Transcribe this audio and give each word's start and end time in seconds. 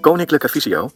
Koninklijke 0.00 0.48
Visio. 0.48 0.90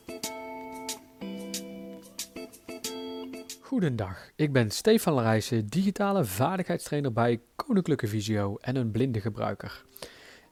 Goedendag, 3.61 4.31
ik 4.37 4.53
ben 4.53 4.71
Stefan 4.71 5.13
Larijsen, 5.15 5.67
digitale 5.67 6.25
vaardigheidstrainer 6.25 7.13
bij 7.13 7.41
Koninklijke 7.57 8.07
Visio 8.07 8.57
en 8.61 8.77
een 8.77 8.91
blinde 8.91 9.21
gebruiker. 9.21 9.85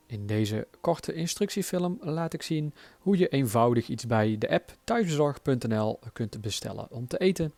In 0.06 0.26
deze 0.26 0.66
korte 0.80 1.12
instructiefilm 1.12 1.98
laat 2.00 2.32
ik 2.32 2.42
zien 2.42 2.74
hoe 2.98 3.18
je 3.18 3.28
eenvoudig 3.28 3.88
iets 3.88 4.06
bij 4.06 4.38
de 4.38 4.50
app 4.50 4.76
thuisbezorg.nl 4.84 5.98
kunt 6.12 6.40
bestellen 6.40 6.90
om 6.90 7.06
te 7.06 7.18
eten. 7.18 7.54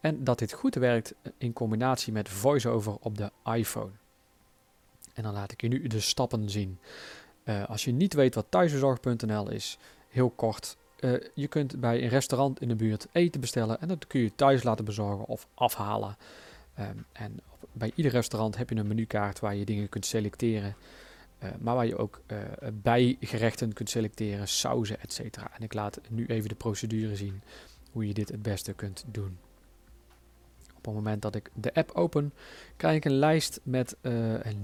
En 0.00 0.24
dat 0.24 0.38
dit 0.38 0.52
goed 0.52 0.74
werkt 0.74 1.14
in 1.38 1.52
combinatie 1.52 2.12
met 2.12 2.28
VoiceOver 2.28 2.96
op 3.00 3.18
de 3.18 3.30
iPhone. 3.44 3.90
En 5.14 5.22
dan 5.22 5.32
laat 5.32 5.52
ik 5.52 5.60
je 5.60 5.68
nu 5.68 5.86
de 5.86 6.00
stappen 6.00 6.50
zien. 6.50 6.78
Uh, 7.44 7.68
als 7.68 7.84
je 7.84 7.92
niet 7.92 8.14
weet 8.14 8.34
wat 8.34 8.46
thuisbezorg.nl 8.48 9.50
is, 9.50 9.78
heel 10.16 10.30
kort. 10.30 10.76
Uh, 11.00 11.20
je 11.34 11.46
kunt 11.46 11.80
bij 11.80 12.02
een 12.02 12.08
restaurant 12.08 12.60
in 12.60 12.68
de 12.68 12.76
buurt 12.76 13.06
eten 13.12 13.40
bestellen 13.40 13.80
en 13.80 13.88
dat 13.88 14.06
kun 14.06 14.20
je 14.20 14.34
thuis 14.34 14.62
laten 14.62 14.84
bezorgen 14.84 15.26
of 15.26 15.48
afhalen. 15.54 16.16
Um, 16.80 17.04
en 17.12 17.40
op, 17.50 17.68
bij 17.72 17.92
ieder 17.94 18.12
restaurant 18.12 18.56
heb 18.56 18.70
je 18.70 18.76
een 18.76 18.86
menukaart 18.86 19.40
waar 19.40 19.54
je 19.54 19.64
dingen 19.64 19.88
kunt 19.88 20.06
selecteren. 20.06 20.76
Uh, 21.42 21.50
maar 21.58 21.74
waar 21.74 21.86
je 21.86 21.96
ook 21.96 22.20
uh, 22.26 22.38
bijgerechten 22.72 23.72
kunt 23.72 23.90
selecteren, 23.90 24.48
sauzen, 24.48 25.00
etc. 25.00 25.20
En 25.36 25.62
ik 25.62 25.74
laat 25.74 26.00
nu 26.08 26.26
even 26.26 26.48
de 26.48 26.54
procedure 26.54 27.16
zien 27.16 27.42
hoe 27.92 28.06
je 28.06 28.14
dit 28.14 28.28
het 28.28 28.42
beste 28.42 28.72
kunt 28.72 29.04
doen. 29.10 29.38
Op 30.86 30.94
het 30.94 31.04
moment 31.04 31.22
dat 31.22 31.34
ik 31.34 31.50
de 31.54 31.74
app 31.74 31.90
open, 31.90 32.32
krijg 32.76 32.96
ik 32.96 33.04
een 33.04 33.18
lijst 33.18 33.60
met 33.62 33.96
uh, 34.02 34.12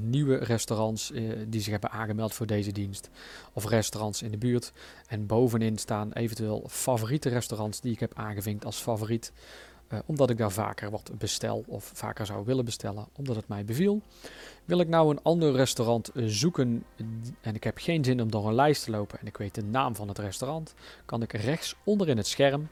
nieuwe 0.00 0.36
restaurants 0.36 1.10
uh, 1.10 1.32
die 1.48 1.60
zich 1.60 1.72
hebben 1.72 1.90
aangemeld 1.90 2.34
voor 2.34 2.46
deze 2.46 2.72
dienst. 2.72 3.10
Of 3.52 3.68
restaurants 3.68 4.22
in 4.22 4.30
de 4.30 4.36
buurt. 4.36 4.72
En 5.06 5.26
bovenin 5.26 5.78
staan 5.78 6.12
eventueel 6.12 6.64
favoriete 6.68 7.28
restaurants 7.28 7.80
die 7.80 7.92
ik 7.92 8.00
heb 8.00 8.12
aangevinkt 8.14 8.64
als 8.64 8.76
favoriet. 8.76 9.32
Uh, 9.88 9.98
omdat 10.06 10.30
ik 10.30 10.38
daar 10.38 10.52
vaker 10.52 10.90
wat 10.90 11.10
bestel 11.18 11.64
of 11.66 11.90
vaker 11.94 12.26
zou 12.26 12.44
willen 12.44 12.64
bestellen, 12.64 13.06
omdat 13.16 13.36
het 13.36 13.48
mij 13.48 13.64
beviel. 13.64 14.00
Wil 14.64 14.80
ik 14.80 14.88
nou 14.88 15.10
een 15.10 15.22
ander 15.22 15.52
restaurant 15.52 16.10
zoeken 16.14 16.84
en 17.40 17.54
ik 17.54 17.64
heb 17.64 17.78
geen 17.78 18.04
zin 18.04 18.22
om 18.22 18.30
door 18.30 18.48
een 18.48 18.54
lijst 18.54 18.84
te 18.84 18.90
lopen 18.90 19.20
en 19.20 19.26
ik 19.26 19.36
weet 19.36 19.54
de 19.54 19.64
naam 19.64 19.94
van 19.94 20.08
het 20.08 20.18
restaurant, 20.18 20.74
kan 21.04 21.22
ik 21.22 21.32
rechts 21.32 21.74
onder 21.84 22.08
in 22.08 22.16
het 22.16 22.26
scherm 22.26 22.68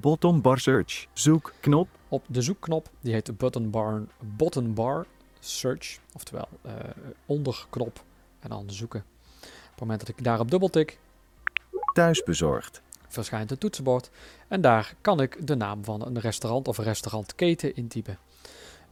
Bottom 0.00 0.42
bar 0.42 0.58
search. 0.58 1.06
Zoekknop. 1.12 1.88
Op 2.08 2.24
de 2.28 2.42
zoekknop, 2.42 2.90
die 3.00 3.12
heet 3.12 3.26
de 3.26 3.32
button 3.32 3.70
bar, 3.70 4.02
button 4.36 4.74
bar 4.74 5.06
search. 5.40 5.98
Oftewel 6.14 6.48
uh, 6.66 6.72
onderknop 7.26 8.04
en 8.40 8.48
dan 8.48 8.70
zoeken. 8.70 9.04
Op 9.40 9.70
het 9.70 9.80
moment 9.80 10.00
dat 10.00 10.08
ik 10.08 10.24
daarop 10.24 10.50
dubbeltik. 10.50 10.98
Thuisbezorgd. 11.92 12.82
Verschijnt 13.08 13.50
een 13.50 13.58
toetsenbord. 13.58 14.10
En 14.48 14.60
daar 14.60 14.94
kan 15.00 15.20
ik 15.20 15.46
de 15.46 15.54
naam 15.54 15.84
van 15.84 16.06
een 16.06 16.20
restaurant 16.20 16.68
of 16.68 16.78
restaurantketen 16.78 17.76
intypen. 17.76 18.18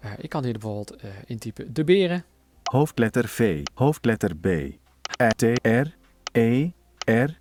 Uh, 0.04 0.10
ik 0.18 0.28
kan 0.28 0.44
hier 0.44 0.52
bijvoorbeeld 0.52 1.04
uh, 1.04 1.10
intypen 1.26 1.74
De 1.74 1.84
Beren. 1.84 2.24
Hoofdletter 2.62 3.28
V. 3.28 3.62
Hoofdletter 3.74 4.36
B. 4.36 4.46
E, 4.46 5.28
T, 5.36 5.42
R, 5.62 5.96
E, 6.32 6.70
R. 7.04 7.38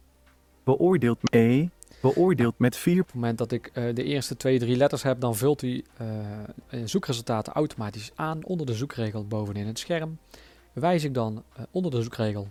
Beoordeeld 0.64 1.20
E, 1.34 1.68
beoordeeld 2.14 2.60
met 2.60 2.76
4. 2.76 3.00
Op 3.00 3.06
het 3.06 3.16
moment 3.16 3.38
dat 3.38 3.52
ik 3.52 3.72
uh, 3.74 3.96
de 3.96 4.04
eerste 4.04 4.38
twee, 4.38 4.60
drie 4.60 4.76
letters 4.76 5.04
heb, 5.04 5.20
dan 5.20 5.36
vult 5.36 5.62
hij 5.62 5.84
uh, 6.02 6.08
zoekresultaten 6.86 7.54
automatisch 7.54 8.12
aan 8.16 8.44
onder 8.44 8.66
de 8.66 8.74
zoekregel 8.74 9.28
bovenin 9.28 9.68
het 9.68 9.80
scherm. 9.80 10.18
Wijs 10.74 11.04
ik 11.04 11.14
dan 11.14 11.44
uh, 11.58 11.64
onder 11.72 11.92
de 11.92 12.02
zoekregel. 12.02 12.48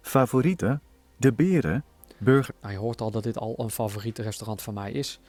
Favorieten, 0.00 0.80
de 1.16 1.32
beren, 1.32 1.84
burger. 2.18 2.54
Nou, 2.60 2.72
je 2.72 2.78
hoort 2.78 3.00
al 3.00 3.10
dat 3.10 3.22
dit 3.22 3.38
al 3.38 3.54
een 3.56 3.70
favoriete 3.70 4.22
restaurant 4.22 4.62
van 4.62 4.74
mij 4.74 4.92
is. 4.92 5.20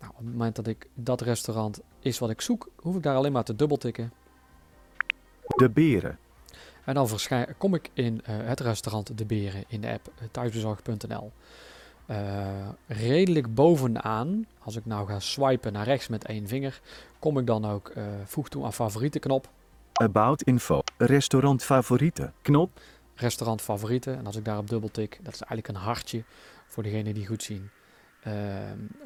Nou, 0.00 0.10
op 0.10 0.18
het 0.18 0.32
moment 0.32 0.56
dat 0.56 0.66
ik 0.66 0.88
dat 0.94 1.20
restaurant 1.20 1.80
is 2.00 2.18
wat 2.18 2.30
ik 2.30 2.40
zoek, 2.40 2.68
hoef 2.76 2.96
ik 2.96 3.02
daar 3.02 3.16
alleen 3.16 3.32
maar 3.32 3.44
te 3.44 3.56
dubbeltikken. 3.56 4.12
De 5.46 5.70
beren. 5.70 6.18
En 6.84 6.94
dan 6.94 7.08
kom 7.58 7.74
ik 7.74 7.90
in 7.92 8.20
het 8.24 8.60
restaurant 8.60 9.18
De 9.18 9.24
Beren 9.24 9.64
in 9.68 9.80
de 9.80 9.90
app 9.90 10.12
thuisbezorg.nl. 10.30 11.32
Uh, 12.10 12.16
redelijk 12.86 13.54
bovenaan, 13.54 14.46
als 14.58 14.76
ik 14.76 14.86
nou 14.86 15.06
ga 15.06 15.20
swipen 15.20 15.72
naar 15.72 15.84
rechts 15.84 16.08
met 16.08 16.24
één 16.24 16.48
vinger, 16.48 16.80
kom 17.18 17.38
ik 17.38 17.46
dan 17.46 17.64
ook 17.64 17.92
uh, 17.96 18.04
voeg 18.24 18.48
toe 18.48 18.64
aan 18.64 18.72
favorieten 18.72 19.20
knop. 19.20 19.48
About 19.92 20.42
info, 20.42 20.80
restaurant 20.96 21.62
favorieten 21.62 22.32
knop. 22.42 22.80
Restaurant 23.14 23.62
favorieten 23.62 24.18
en 24.18 24.26
als 24.26 24.36
ik 24.36 24.44
daarop 24.44 24.68
dubbel 24.68 24.90
tik, 24.90 25.18
dat 25.22 25.34
is 25.34 25.40
eigenlijk 25.40 25.68
een 25.68 25.84
hartje 25.84 26.22
voor 26.66 26.82
degenen 26.82 27.14
die 27.14 27.26
goed 27.26 27.42
zien. 27.42 27.70
Uh, 28.26 28.34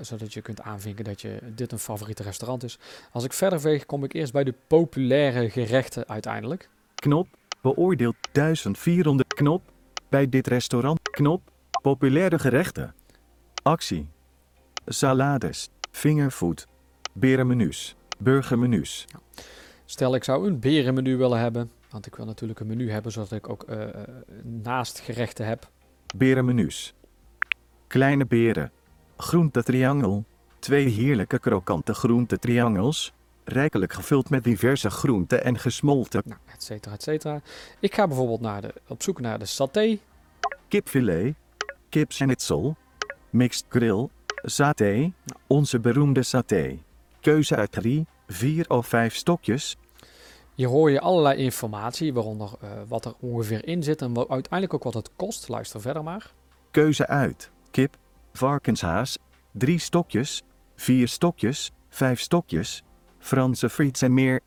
zodat 0.00 0.32
je 0.32 0.42
kunt 0.42 0.60
aanvinken 0.60 1.04
dat 1.04 1.20
je 1.20 1.38
dit 1.54 1.72
een 1.72 1.78
favoriete 1.78 2.22
restaurant 2.22 2.62
is. 2.62 2.78
Als 3.12 3.24
ik 3.24 3.32
verder 3.32 3.60
veeg, 3.60 3.86
kom 3.86 4.04
ik 4.04 4.12
eerst 4.12 4.32
bij 4.32 4.44
de 4.44 4.54
populaire 4.66 5.50
gerechten 5.50 6.08
uiteindelijk. 6.08 6.68
Knop, 6.94 7.28
beoordeeld 7.60 8.16
1400 8.32 9.34
knop. 9.34 9.62
Bij 10.08 10.28
dit 10.28 10.46
restaurant 10.46 11.10
knop, 11.10 11.50
Populaire 11.84 12.38
gerechten. 12.38 12.94
Actie. 13.62 14.08
Salades. 14.86 15.70
Vingerfood. 15.90 16.66
Berenmenu's. 17.12 17.96
Burgermenu's. 18.18 19.06
Stel 19.84 20.14
ik 20.14 20.24
zou 20.24 20.46
een 20.46 20.60
berenmenu 20.60 21.16
willen 21.16 21.38
hebben. 21.38 21.70
Want 21.90 22.06
ik 22.06 22.14
wil 22.14 22.26
natuurlijk 22.26 22.60
een 22.60 22.66
menu 22.66 22.90
hebben 22.90 23.12
zodat 23.12 23.32
ik 23.32 23.48
ook 23.48 23.64
uh, 23.68 23.84
naast 24.42 24.98
gerechten 24.98 25.46
heb. 25.46 25.70
Berenmenu's. 26.16 26.94
Kleine 27.86 28.26
beren. 28.26 28.72
Groentetriangel. 29.16 30.24
Twee 30.58 30.86
heerlijke 30.86 31.38
krokante 31.38 31.94
groentetriangels. 31.94 33.12
Rijkelijk 33.44 33.92
gevuld 33.92 34.30
met 34.30 34.44
diverse 34.44 34.90
groenten 34.90 35.44
en 35.44 35.58
gesmolten. 35.58 36.22
Nou, 36.26 36.40
et 36.54 36.62
cetera, 36.62 36.94
et 36.94 37.02
cetera. 37.02 37.40
Ik 37.80 37.94
ga 37.94 38.06
bijvoorbeeld 38.06 38.40
naar 38.40 38.60
de, 38.60 38.74
op 38.88 39.02
zoek 39.02 39.20
naar 39.20 39.38
de 39.38 39.46
saté. 39.46 39.98
Kipfilet 40.68 41.34
kipschnitzel, 41.94 42.76
mixed 43.30 43.66
grill, 43.68 44.08
saté, 44.42 45.12
onze 45.46 45.80
beroemde 45.80 46.22
saté. 46.22 46.78
Keuze 47.20 47.56
uit 47.56 47.72
drie, 47.72 48.06
vier 48.26 48.68
of 48.68 48.86
vijf 48.86 49.14
stokjes. 49.14 49.76
Hier 50.54 50.68
hoor 50.68 50.90
je 50.90 51.00
allerlei 51.00 51.36
informatie, 51.36 52.14
waaronder 52.14 52.50
uh, 52.62 52.70
wat 52.88 53.04
er 53.04 53.14
ongeveer 53.20 53.66
in 53.66 53.82
zit 53.82 54.02
en 54.02 54.14
wat, 54.14 54.28
uiteindelijk 54.28 54.74
ook 54.74 54.82
wat 54.82 54.94
het 54.94 55.10
kost. 55.16 55.48
Luister 55.48 55.80
verder 55.80 56.02
maar. 56.02 56.32
Keuze 56.70 57.06
uit 57.06 57.50
kip, 57.70 57.96
varkenshaas, 58.32 59.18
drie 59.52 59.78
stokjes, 59.78 60.42
vier 60.76 61.08
stokjes, 61.08 61.72
vijf 61.88 62.20
stokjes, 62.20 62.82
Franse 63.18 63.70
friets 63.70 64.02
en 64.02 64.14
meer. 64.14 64.40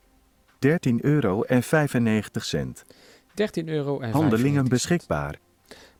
13,95 0.65 0.69
euro. 1.01 1.43
13 3.33 3.67
euro 3.67 3.99
en 3.99 4.11
Handelingen 4.11 4.69
beschikbaar 4.69 5.39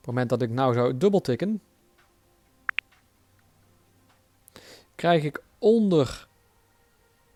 het 0.07 0.15
moment 0.15 0.29
dat 0.29 0.41
ik 0.41 0.55
nou 0.55 0.73
zou 0.73 0.97
dubbeltikken, 0.97 1.61
krijg 4.95 5.23
ik 5.23 5.41
onder 5.59 6.27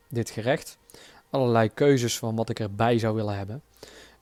dit 0.10 0.30
gerecht 0.30 0.78
allerlei 1.30 1.70
keuzes 1.74 2.18
van 2.18 2.36
wat 2.36 2.50
ik 2.50 2.60
erbij 2.60 3.00
zou 3.00 3.16
willen 3.16 3.38
hebben. 3.38 3.62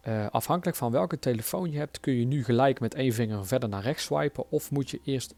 Uh, 0.08 0.28
afhankelijk 0.30 0.78
van 0.78 0.92
welke 0.92 1.20
telefoon 1.20 1.72
je 1.72 1.78
hebt, 1.78 2.00
kun 2.00 2.14
je 2.14 2.26
nu 2.26 2.44
gelijk 2.44 2.80
met 2.80 2.94
één 2.94 3.14
vinger 3.14 3.46
verder 3.46 3.70
naar 3.70 3.82
rechts 3.82 4.04
swipen 4.04 4.52
of 4.52 4.72
moet 4.72 4.90
je 4.90 5.00
eerst 5.04 5.36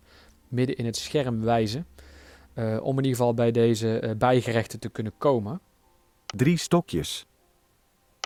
midden 0.48 0.76
in 0.78 0.86
het 0.86 0.98
scherm 0.98 1.42
wijzen 1.42 1.88
uh, 2.56 2.84
om 2.84 2.98
in 2.98 3.04
ieder 3.04 3.18
geval 3.18 3.34
bij 3.34 3.52
deze 3.52 4.02
uh, 4.04 4.12
bijgerechten 4.18 4.80
te 4.80 4.90
kunnen 4.90 5.14
komen. 5.18 5.62
Drie 6.26 6.58
stokjes. 6.58 7.26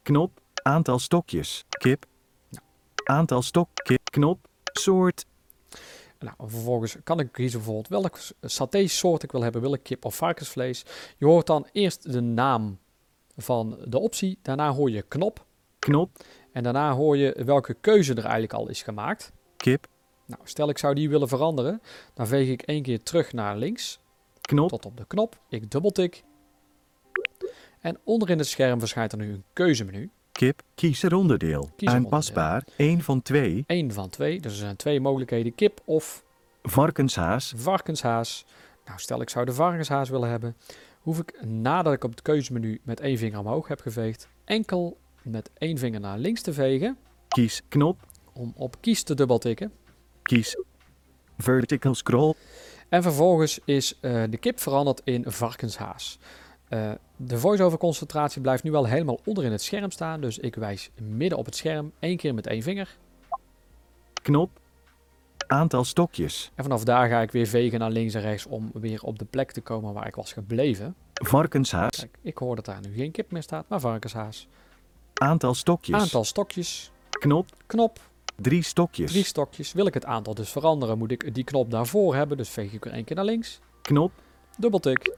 Knop, 0.04 0.42
aantal 0.64 1.00
stokjes, 1.00 1.66
kip. 1.70 2.06
Aantal 3.04 3.42
stok, 3.42 3.70
kip, 3.74 4.12
knop, 4.12 4.48
soort. 4.80 5.26
Nou, 6.20 6.36
vervolgens 6.38 6.96
kan 7.04 7.20
ik 7.20 7.32
kiezen 7.32 7.60
bijvoorbeeld 7.60 7.88
welk 7.88 8.20
saté 8.42 8.88
soort 8.88 9.24
ik 9.24 9.32
wil 9.32 9.42
hebben. 9.42 9.62
Wil 9.62 9.74
ik 9.74 9.84
kip 9.84 10.06
of 10.06 10.16
varkensvlees? 10.16 10.86
Je 11.18 11.26
hoort 11.26 11.48
dan 11.48 11.68
eerst 11.72 12.12
de 12.12 12.22
naam 12.22 12.80
van 13.38 13.78
de 13.86 14.00
optie. 14.00 14.40
Daarna 14.42 14.74
hoor 14.74 14.90
je 14.90 15.02
knop. 15.02 15.46
Knop. 15.80 16.24
En 16.52 16.64
daarna 16.64 16.94
hoor 16.94 17.18
je 17.18 17.44
welke 17.46 17.74
keuze 17.74 18.12
er 18.12 18.24
eigenlijk 18.24 18.54
al 18.54 18.70
is 18.70 18.84
gemaakt. 18.84 19.32
Kip. 19.58 19.88
Nou, 20.26 20.42
stel 20.44 20.70
ik 20.70 20.78
zou 20.78 20.94
die 20.94 21.10
willen 21.10 21.28
veranderen. 21.28 21.82
Dan 22.14 22.28
veeg 22.28 22.50
ik 22.50 22.62
één 22.62 22.82
keer 22.84 23.04
terug 23.04 23.34
naar 23.34 23.58
links. 23.58 24.00
Knop. 24.42 24.70
Tot 24.70 24.86
op 24.86 24.98
de 24.98 25.06
knop. 25.08 25.40
Ik 25.50 25.72
dubbeltik. 25.72 26.24
En 27.80 28.00
onderin 28.04 28.38
het 28.38 28.48
scherm 28.48 28.80
verschijnt 28.80 29.12
er 29.12 29.18
nu 29.18 29.34
een 29.34 29.44
keuzemenu. 29.54 30.10
Kip, 30.38 30.62
kies 30.74 31.04
er 31.04 31.16
onderdeel. 31.16 31.70
Aanpasbaar, 31.78 32.64
één 32.76 33.02
van 33.02 33.22
twee. 33.22 33.64
Eén 33.68 33.92
van 33.92 34.10
twee, 34.10 34.40
dus 34.40 34.52
er 34.52 34.58
zijn 34.58 34.76
twee 34.76 35.00
mogelijkheden. 35.00 35.56
Kip 35.56 35.82
of... 35.86 36.24
Varkenshaas. 36.64 37.54
Varkenshaas. 37.56 38.46
Nou, 38.86 39.00
stel 39.00 39.22
ik 39.22 39.30
zou 39.30 39.46
de 39.46 39.54
varkenshaas 39.54 40.10
willen 40.10 40.30
hebben. 40.30 40.56
Hoef 41.00 41.20
ik, 41.20 41.46
nadat 41.46 41.94
ik 41.94 42.04
op 42.04 42.12
het 42.12 42.22
keuzemenu 42.22 42.80
met 42.84 43.00
één 43.00 43.18
vinger 43.18 43.40
omhoog 43.40 43.68
heb 43.68 43.80
geveegd, 43.80 44.28
enkel 44.46 44.98
met 45.22 45.50
één 45.58 45.78
vinger 45.78 46.00
naar 46.00 46.18
links 46.18 46.42
te 46.42 46.54
vegen. 46.54 46.98
Kies 47.28 47.62
knop. 47.68 48.00
Om 48.34 48.54
op 48.56 48.76
kies 48.80 49.04
te 49.04 49.14
dubbeltikken. 49.14 49.72
Kies. 50.22 50.58
Vertical 51.38 51.96
scroll. 51.96 52.34
En 52.90 53.02
vervolgens 53.02 53.60
is 53.66 53.98
eh, 54.00 54.24
de 54.30 54.38
kip 54.38 54.60
veranderd 54.60 55.02
in 55.04 55.24
varkenshaas. 55.28 56.20
Eh, 56.68 56.92
de 57.16 57.38
voice-over 57.38 57.78
concentratie 57.78 58.42
blijft 58.42 58.64
nu 58.64 58.72
wel 58.72 58.86
helemaal 58.86 59.20
onderin 59.26 59.52
het 59.52 59.62
scherm 59.62 59.92
staan. 59.92 60.22
Dus 60.22 60.38
ik 60.38 60.56
wijs 60.56 60.90
midden 60.96 61.38
op 61.38 61.46
het 61.46 61.56
scherm 61.56 61.92
één 62.00 62.18
keer 62.18 62.34
met 62.34 62.48
één 62.48 62.62
vinger. 62.62 62.98
Knop. 64.22 64.50
Aantal 65.48 65.84
stokjes. 65.84 66.52
En 66.56 66.64
vanaf 66.64 66.84
daar 66.84 67.10
ga 67.10 67.22
ik 67.22 67.32
weer 67.32 67.48
vegen 67.48 67.80
naar 67.80 67.92
links 67.92 68.14
en 68.14 68.22
rechts 68.22 68.46
om 68.46 68.72
weer 68.74 69.04
op 69.04 69.20
de 69.20 69.26
plek 69.26 69.52
te 69.52 69.62
komen 69.62 69.94
waar 69.94 70.08
ik 70.08 70.16
was 70.16 70.34
gebleven. 70.34 70.96
Varkenshaas. 71.14 71.96
Kijk, 71.96 72.18
ik 72.22 72.38
hoor 72.38 72.56
dat 72.56 72.66
daar 72.66 72.80
nu 72.82 72.94
geen 72.96 73.12
kip 73.12 73.32
meer 73.32 73.44
staat, 73.44 73.66
maar 73.68 73.80
varkenshaas. 73.80 74.48
Aantal 75.14 75.54
stokjes. 75.54 75.96
Aantal 75.96 76.24
stokjes. 76.24 76.92
Knop. 77.10 77.50
Knop. 77.66 78.00
Drie 78.36 78.64
stokjes. 78.64 79.12
Drie 79.12 79.24
stokjes. 79.24 79.74
Wil 79.74 79.86
ik 79.86 79.94
het 79.94 80.06
aantal 80.06 80.34
dus 80.34 80.50
veranderen, 80.50 80.98
moet 80.98 81.12
ik 81.12 81.34
die 81.34 81.44
knop 81.44 81.72
daarvoor 81.72 82.16
hebben. 82.16 82.38
Dus 82.38 82.50
veeg 82.50 82.74
ik 82.74 82.86
er 82.86 82.92
één 82.92 83.04
keer 83.04 83.16
naar 83.16 83.26
links. 83.26 83.60
Knop. 83.82 84.12
Dubbeltik. 84.58 85.16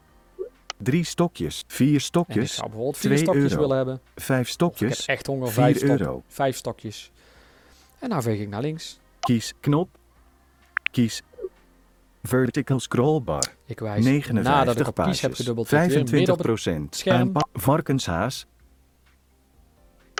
Drie 0.77 1.03
stokjes. 1.03 1.63
Vier 1.67 1.87
En 1.87 1.93
ik 1.95 2.01
stokjes. 2.01 2.53
zou 2.53 2.67
bijvoorbeeld 2.67 2.97
vier 2.97 3.17
stokjes 3.17 3.43
euro. 3.51 3.57
willen 3.61 3.77
hebben. 3.77 4.01
Vijf 4.15 4.39
Of 4.41 4.47
ik 4.47 4.53
stokjes. 4.53 4.97
heb 4.99 5.07
echt 5.07 5.27
honger. 5.27 5.51
Vijf, 5.51 5.77
stok- 5.77 5.89
euro. 5.89 6.23
vijf 6.27 6.55
stokjes. 6.57 7.11
En 7.99 8.09
nou 8.09 8.21
veeg 8.21 8.39
ik 8.39 8.47
naar 8.49 8.61
links. 8.61 8.99
Kies 9.19 9.53
knop. 9.59 9.89
Kies. 10.91 11.21
Vertical 12.23 12.79
scrollbar. 12.79 13.53
Ik 13.65 13.79
wijs 13.79 14.05
nadat 14.05 14.15
ik 14.25 14.33
59 14.33 14.87
op 14.87 14.95
kies 15.05 15.21
heb 15.21 15.33
gedubbeld 15.33 15.69
weer 15.69 15.79
midden 15.79 15.97
25 15.97 16.29
op 16.33 16.37
het... 16.37 16.47
procent. 16.47 16.95
scherm. 16.95 17.31
Varkenshaas. 17.53 18.45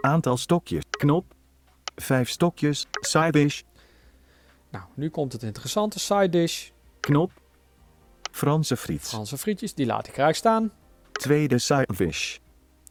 Aantal 0.02 0.38
stokjes. 0.38 0.84
Knop. 0.90 1.34
Vijf 1.96 2.30
stokjes. 2.30 2.86
Side 2.92 3.32
dish. 3.32 3.62
Nou, 4.72 4.86
nu 4.94 5.10
komt 5.10 5.34
het 5.34 5.44
interessante. 5.44 6.00
Side 6.00 6.30
dish. 6.30 6.70
Knop. 7.00 7.32
Franse 8.38 8.78
friet. 8.78 9.02
Franse 9.02 9.38
frietjes, 9.38 9.74
die 9.74 9.86
laat 9.86 10.08
ik 10.08 10.14
graag 10.14 10.36
staan. 10.36 10.72
Tweede 11.12 11.58
side 11.58 11.88
dish. 11.98 12.38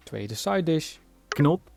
Tweede 0.02 0.34
side 0.34 0.62
dish. 0.62 0.96
Knop. 1.28 1.70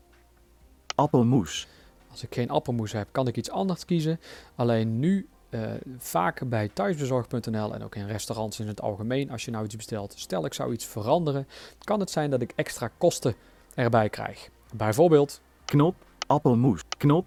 Appelmoes. 0.94 1.66
Als 2.10 2.22
ik 2.22 2.34
geen 2.34 2.50
appelmoes 2.50 2.92
heb, 2.92 3.08
kan 3.12 3.26
ik 3.26 3.36
iets 3.36 3.50
anders 3.50 3.84
kiezen. 3.84 4.20
Alleen 4.54 4.98
nu, 4.98 5.28
eh, 5.50 5.60
vaak 5.98 6.48
bij 6.48 6.68
thuisbezorg.nl 6.68 7.74
en 7.74 7.82
ook 7.82 7.94
in 7.94 8.06
restaurants 8.06 8.60
in 8.60 8.66
het 8.66 8.80
algemeen, 8.80 9.30
als 9.30 9.44
je 9.44 9.50
nou 9.50 9.64
iets 9.64 9.76
bestelt, 9.76 10.14
stel 10.16 10.44
ik 10.44 10.54
zou 10.54 10.72
iets 10.72 10.84
veranderen, 10.84 11.48
kan 11.78 12.00
het 12.00 12.10
zijn 12.10 12.30
dat 12.30 12.42
ik 12.42 12.52
extra 12.56 12.90
kosten 12.98 13.34
erbij 13.74 14.08
krijg. 14.08 14.48
Bijvoorbeeld, 14.74 15.40
Knop. 15.64 15.94
Appelmoes. 16.26 16.80
Knop. 16.96 17.26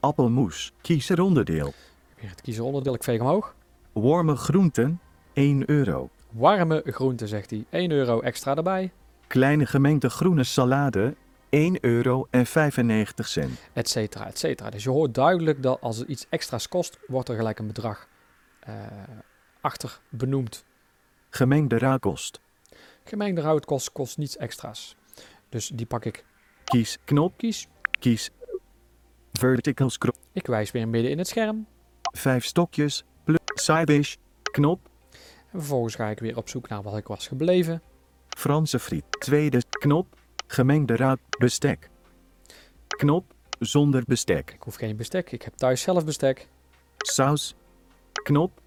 Appelmoes. 0.00 0.72
Kies 0.80 1.08
er 1.08 1.20
onderdeel. 1.20 1.72
weer 2.20 2.30
het 2.30 2.40
kiezen 2.40 2.64
onderdeel, 2.64 2.94
ik 2.94 3.04
veeg 3.04 3.20
omhoog. 3.20 3.56
Warme 4.00 4.36
groenten. 4.36 5.00
1 5.32 5.70
euro. 5.70 6.10
Warme 6.30 6.82
groenten, 6.86 7.28
zegt 7.28 7.50
hij. 7.50 7.64
1 7.70 7.90
euro 7.90 8.20
extra 8.20 8.56
erbij, 8.56 8.92
Kleine 9.26 9.66
gemengde 9.66 10.10
groene 10.10 10.44
salade. 10.44 11.14
1 11.48 11.78
euro 11.84 12.26
en 12.30 12.46
95 12.46 13.28
cent. 13.28 13.58
et 13.72 13.88
cetera, 13.88 14.26
et 14.26 14.38
cetera. 14.38 14.70
Dus 14.70 14.82
je 14.84 14.90
hoort 14.90 15.14
duidelijk 15.14 15.62
dat 15.62 15.80
als 15.80 15.96
het 15.96 16.08
iets 16.08 16.26
extra's 16.28 16.68
kost, 16.68 16.98
wordt 17.06 17.28
er 17.28 17.36
gelijk 17.36 17.58
een 17.58 17.66
bedrag 17.66 18.08
eh, 18.60 18.74
achter 19.60 20.00
benoemd. 20.08 20.64
Gemengde 21.30 21.78
raakost. 21.78 22.40
Gemengde 23.04 23.40
houtkost 23.40 23.92
kost 23.92 24.18
niets 24.18 24.36
extra's. 24.36 24.96
Dus 25.48 25.68
die 25.68 25.86
pak 25.86 26.04
ik 26.04 26.24
Kies 26.64 26.98
knop. 27.04 27.36
kies. 27.36 27.68
Kies. 27.98 28.30
Vertical 29.32 29.90
scroll. 29.90 30.14
Ik 30.32 30.46
wijs 30.46 30.70
weer 30.70 30.88
midden 30.88 31.10
in 31.10 31.18
het 31.18 31.28
scherm. 31.28 31.66
Vijf 32.12 32.44
stokjes. 32.44 33.04
Dish. 33.84 34.16
Knop. 34.42 34.80
En 35.52 35.58
vervolgens 35.58 35.94
ga 35.94 36.08
ik 36.08 36.18
weer 36.18 36.36
op 36.36 36.48
zoek 36.48 36.68
naar 36.68 36.82
wat 36.82 36.96
ik 36.96 37.06
was 37.06 37.26
gebleven. 37.26 37.82
Franse 38.28 38.78
friet. 38.78 39.04
Tweede 39.10 39.62
knop. 39.70 40.06
Gemengde 40.46 40.96
raak. 40.96 41.18
Bestek. 41.38 41.90
Knop. 42.88 43.24
Zonder 43.58 44.02
bestek. 44.06 44.50
Ik 44.50 44.62
hoef 44.62 44.74
geen 44.74 44.96
bestek, 44.96 45.32
ik 45.32 45.42
heb 45.42 45.54
thuis 45.54 45.82
zelf 45.82 46.04
bestek. 46.04 46.48
Saus. 46.98 47.54
Knop. 48.12 48.60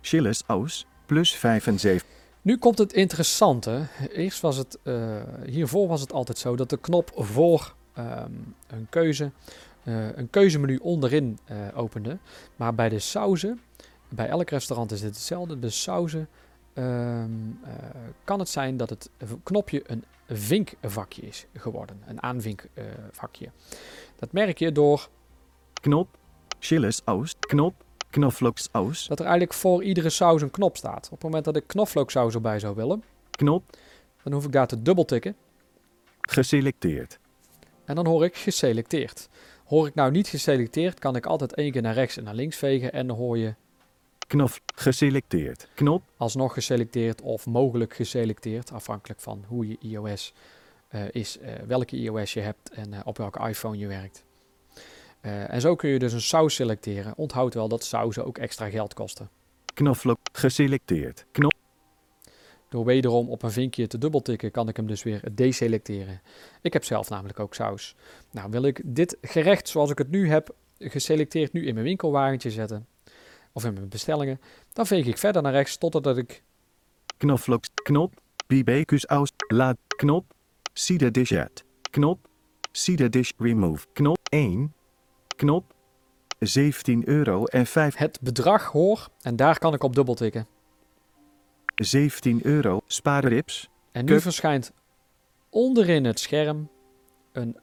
Chili 0.00 0.32
saus. 0.32 0.86
Plus 1.06 1.34
75. 1.34 2.06
Nu 2.42 2.56
komt 2.56 2.78
het 2.78 2.92
interessante. 2.92 3.86
Eerst 4.12 4.40
was 4.40 4.56
het, 4.56 4.78
eh, 4.82 5.22
hiervoor 5.46 5.88
was 5.88 6.00
het 6.00 6.12
altijd 6.12 6.38
zo 6.38 6.56
dat 6.56 6.70
de 6.70 6.76
knop 6.76 7.10
voor 7.14 7.74
ehm, 7.92 8.32
een 8.66 8.86
keuze, 8.90 9.30
eh, 9.84 10.16
een 10.16 10.30
keuzemenu 10.30 10.76
onderin 10.76 11.38
eh, 11.44 11.56
opende. 11.74 12.18
Maar 12.56 12.74
bij 12.74 12.88
de 12.88 12.98
sauzen, 12.98 13.60
bij 14.08 14.28
elk 14.28 14.50
restaurant 14.50 14.92
is 14.92 15.00
dit 15.00 15.14
hetzelfde. 15.14 15.58
De 15.58 15.70
sauzen 15.70 16.28
ehm, 16.72 17.30
eh, 17.64 17.72
kan 18.24 18.38
het 18.38 18.48
zijn 18.48 18.76
dat 18.76 18.90
het 18.90 19.10
knopje 19.42 19.82
een 19.86 20.04
vinkvakje 20.28 21.22
is 21.22 21.46
geworden. 21.54 22.02
Een 22.06 22.22
aanvinkvakje. 22.22 23.50
dat 24.16 24.32
merk 24.32 24.58
je 24.58 24.72
door 24.72 25.08
Knop. 25.80 26.08
Chili 26.58 26.92
saus. 26.92 27.34
Knop. 27.40 27.74
Knoflooksaus. 28.10 29.06
dat 29.06 29.18
er 29.18 29.24
eigenlijk 29.24 29.54
voor 29.54 29.82
iedere 29.82 30.10
saus 30.10 30.42
een 30.42 30.50
knop 30.50 30.76
staat. 30.76 31.04
Op 31.04 31.10
het 31.10 31.22
moment 31.22 31.44
dat 31.44 31.56
ik 31.56 31.66
knoflooksaus 31.66 32.34
erbij 32.34 32.58
zou 32.58 32.74
willen, 32.74 33.02
Knop. 33.30 33.76
dan 34.22 34.32
hoef 34.32 34.44
ik 34.44 34.52
daar 34.52 34.66
te 34.66 34.82
dubbeltikken. 34.82 35.36
Geselecteerd. 36.20 37.18
En 37.84 37.94
dan 37.94 38.06
hoor 38.06 38.24
ik 38.24 38.36
geselecteerd. 38.36 39.28
Hoor 39.64 39.86
ik 39.86 39.94
nou 39.94 40.10
niet 40.10 40.28
geselecteerd, 40.28 40.98
kan 40.98 41.16
ik 41.16 41.26
altijd 41.26 41.54
één 41.54 41.72
keer 41.72 41.82
naar 41.82 41.94
rechts 41.94 42.16
en 42.16 42.24
naar 42.24 42.34
links 42.34 42.56
vegen. 42.56 42.92
En 42.92 43.06
dan 43.06 43.16
hoor 43.16 43.38
je 43.38 43.54
Knof. 44.28 44.60
Geselecteerd. 44.74 45.68
Knop. 45.74 46.02
alsnog 46.16 46.52
geselecteerd 46.52 47.20
of 47.20 47.46
mogelijk 47.46 47.94
geselecteerd. 47.94 48.72
Afhankelijk 48.72 49.20
van 49.20 49.44
hoe 49.46 49.68
je 49.68 49.76
iOS 49.80 50.34
eh, 50.88 51.02
is, 51.10 51.38
eh, 51.38 51.52
welke 51.66 51.96
iOS 51.96 52.32
je 52.32 52.40
hebt 52.40 52.70
en 52.70 52.92
eh, 52.92 53.00
op 53.04 53.18
welke 53.18 53.48
iPhone 53.48 53.78
je 53.78 53.86
werkt. 53.86 54.24
En 55.20 55.60
zo 55.60 55.74
kun 55.74 55.90
je 55.90 55.98
dus 55.98 56.12
een 56.12 56.20
saus 56.20 56.54
selecteren. 56.54 57.12
Onthoud 57.16 57.54
wel 57.54 57.68
dat 57.68 57.84
sauzen 57.84 58.26
ook 58.26 58.38
extra 58.38 58.70
geld 58.70 58.94
kosten. 58.94 59.30
Knoflook. 59.74 60.18
Geselecteerd. 60.32 61.26
Knop. 61.30 61.52
Door 62.68 62.84
wederom 62.84 63.30
op 63.30 63.42
een 63.42 63.50
vinkje 63.50 63.86
te 63.86 63.98
dubbeltikken 63.98 64.50
kan 64.50 64.68
ik 64.68 64.76
hem 64.76 64.86
dus 64.86 65.02
weer 65.02 65.22
deselecteren. 65.32 66.20
Ik 66.62 66.72
heb 66.72 66.84
zelf 66.84 67.08
namelijk 67.08 67.40
ook 67.40 67.54
saus. 67.54 67.94
Nou 68.30 68.50
wil 68.50 68.62
ik 68.62 68.80
dit 68.84 69.16
gerecht 69.22 69.68
zoals 69.68 69.90
ik 69.90 69.98
het 69.98 70.10
nu 70.10 70.28
heb 70.28 70.54
geselecteerd 70.78 71.52
nu 71.52 71.66
in 71.66 71.74
mijn 71.74 71.86
winkelwagentje 71.86 72.50
zetten. 72.50 72.86
Of 73.58 73.64
in 73.64 73.72
mijn 73.72 73.88
bestellingen. 73.88 74.40
Dan 74.72 74.86
veeg 74.86 75.06
ik 75.06 75.18
verder 75.18 75.42
naar 75.42 75.52
rechts 75.52 75.78
totdat 75.78 76.16
ik 76.16 76.42
Knoflook. 77.16 77.64
Knop. 77.74 78.14
BBQ's 78.46 79.06
Laat. 79.48 79.76
Knop. 79.96 80.34
The 80.72 81.10
dish. 81.10 81.32
Knop. 81.90 82.28
The 82.72 83.08
dish 83.08 83.30
remove. 83.38 83.86
Knop. 83.92 84.18
1. 84.28 84.74
Knop. 85.36 85.74
17 86.38 87.08
euro 87.08 87.44
en 87.44 87.66
5. 87.66 87.96
het 87.96 88.20
bedrag 88.20 88.64
hoor. 88.64 89.08
En 89.20 89.36
daar 89.36 89.58
kan 89.58 89.74
ik 89.74 89.82
op 89.82 89.94
dubbeltikken. 89.94 90.46
17 91.74 92.46
euro. 92.46 92.80
Spaarrips. 92.86 93.68
En 93.92 94.04
nu 94.04 94.12
Cup. 94.12 94.20
verschijnt 94.20 94.72
onderin 95.50 96.04
het 96.04 96.20
scherm 96.20 96.68
een 97.32 97.56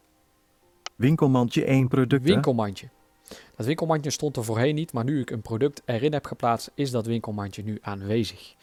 Winkelmandje 0.96 1.66
1 1.66 1.88
producten. 1.88 2.34
winkelmandje. 2.34 2.90
Dat 3.56 3.66
winkelmandje 3.66 4.10
stond 4.10 4.38
er 4.38 4.44
voorheen 4.44 4.76
niet, 4.76 4.94
maar 4.94 5.04
nu 5.04 5.20
ik 5.20 5.30
een 5.30 5.42
product 5.42 5.82
erin 5.86 6.14
heb 6.14 6.26
geplaatst, 6.26 6.72
is 6.74 6.92
dat 6.92 7.06
winkelmandje 7.06 7.64
nu 7.64 7.78
aanwezig. 7.82 8.56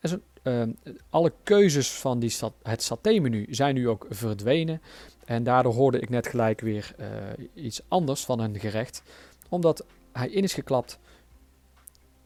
En 0.00 0.08
zo, 0.08 0.18
ehm, 0.42 0.70
alle 1.10 1.32
keuzes 1.42 1.90
van 1.90 2.18
die 2.18 2.34
het 2.62 2.82
saté-menu 2.82 3.46
zijn 3.50 3.74
nu 3.74 3.88
ook 3.88 4.06
verdwenen. 4.10 4.82
En 5.24 5.42
daardoor 5.42 5.74
hoorde 5.74 6.00
ik 6.00 6.08
net 6.08 6.26
gelijk 6.26 6.60
weer 6.60 6.94
eh, 6.98 7.06
iets 7.54 7.80
anders 7.88 8.24
van 8.24 8.40
een 8.40 8.58
gerecht. 8.58 9.02
Omdat 9.48 9.84
hij 10.12 10.28
in 10.28 10.42
is 10.42 10.54
geklapt, 10.54 10.98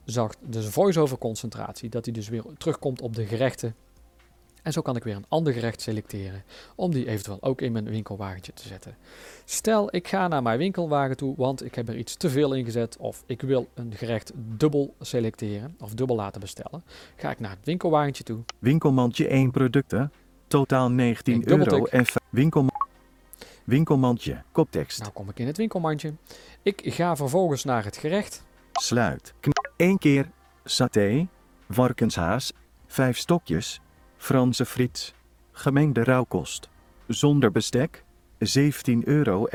zag 0.04 0.34
de 0.40 0.62
voice-over 0.62 1.18
concentratie, 1.18 1.88
dat 1.88 2.04
hij 2.04 2.14
dus 2.14 2.28
weer 2.28 2.44
terugkomt 2.58 3.00
op 3.00 3.14
de 3.14 3.26
gerechten. 3.26 3.74
En 4.64 4.72
zo 4.72 4.80
kan 4.82 4.96
ik 4.96 5.04
weer 5.04 5.16
een 5.16 5.24
ander 5.28 5.52
gerecht 5.52 5.80
selecteren, 5.80 6.44
om 6.74 6.90
die 6.92 7.08
eventueel 7.08 7.42
ook 7.42 7.60
in 7.60 7.72
mijn 7.72 7.84
winkelwagentje 7.84 8.52
te 8.52 8.68
zetten. 8.68 8.96
Stel, 9.44 9.88
ik 9.94 10.08
ga 10.08 10.28
naar 10.28 10.42
mijn 10.42 10.58
winkelwagen 10.58 11.16
toe, 11.16 11.34
want 11.36 11.64
ik 11.64 11.74
heb 11.74 11.88
er 11.88 11.96
iets 11.96 12.16
te 12.16 12.30
veel 12.30 12.54
in 12.54 12.64
gezet. 12.64 12.96
Of 12.96 13.22
ik 13.26 13.42
wil 13.42 13.68
een 13.74 13.92
gerecht 13.96 14.32
dubbel 14.34 14.94
selecteren 15.00 15.76
of 15.80 15.94
dubbel 15.94 16.16
laten 16.16 16.40
bestellen. 16.40 16.84
Ga 17.16 17.30
ik 17.30 17.40
naar 17.40 17.50
het 17.50 17.64
winkelwagentje 17.64 18.24
toe. 18.24 18.38
Winkelmandje 18.58 19.28
1 19.28 19.50
producten. 19.50 20.12
Totaal 20.46 20.90
19 20.90 21.34
Ik 21.34 21.46
dubbeltik. 21.46 21.72
euro 21.72 21.86
en 21.86 22.06
5. 22.06 22.16
Winkel... 22.30 22.66
Winkelmandje. 23.64 24.42
Koptekst. 24.52 25.00
Nou 25.00 25.12
kom 25.12 25.28
ik 25.28 25.38
in 25.38 25.46
het 25.46 25.56
winkelmandje. 25.56 26.12
Ik 26.62 26.82
ga 26.84 27.16
vervolgens 27.16 27.64
naar 27.64 27.84
het 27.84 27.96
gerecht. 27.96 28.44
Sluit. 28.72 29.34
1 29.76 29.98
keer. 29.98 30.30
Saté. 30.64 31.26
Varkenshaas. 31.68 32.52
5 32.86 33.18
stokjes. 33.18 33.80
Franse 34.24 34.66
friet. 34.66 35.14
Gemengde 35.52 36.04
rauwkost. 36.04 36.68
Zonder 37.06 37.50
bestek. 37.50 38.04
17,95 38.38 38.44
euro. 39.04 39.46